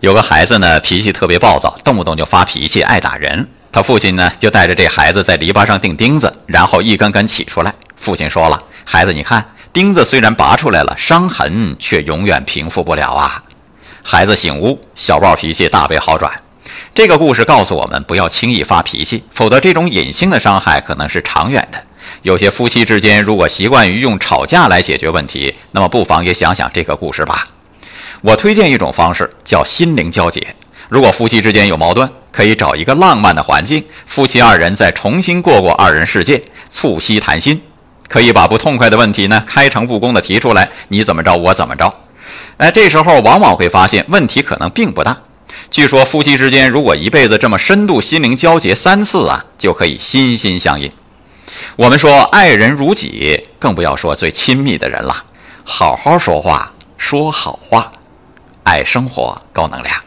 [0.00, 3.48] 有个孩子呢，脾气特别暴躁，动不动就发脾气，爱打人。
[3.72, 7.74] 他父亲呢，就带着这孩子在篱笆上钉钉子，然后一根根起出来。
[7.96, 13.42] 父亲说了：“孩子，你看，钉子虽然拔出来了，伤痕却永远平复不了啊。”
[14.04, 16.32] 孩子醒悟，小暴脾气大为好转。
[16.94, 21.82] 这个故事告诉我们，不要轻易发脾气，否则这种隐性的伤害可能是长远的。
[22.22, 27.48] 有些夫妻之间如果习惯于用吵架来解决问题，那么不妨也想想这个故事吧。
[28.20, 30.54] 我推荐一种方式，叫心灵交结。
[30.88, 37.60] 如果夫妻之间有矛盾，可以找一个浪漫的环境，夫妻二人再重新过过二人世界，促膝谈心。
[38.08, 41.92] 可以把不痛快的问题呢，开诚布公地提出来，你怎么着，我怎么着。
[42.56, 45.16] 哎，这时候往往会发现问题可能并不大。
[45.70, 50.90] 据说夫妻之间如果一辈子这么深度心灵交结三次啊，就可以心心相印。
[51.76, 55.24] 我们说爱人如己，更不要说最亲密的人了。
[55.64, 57.92] 好好说话，说好话。
[58.70, 60.04] 爱生活，高能量。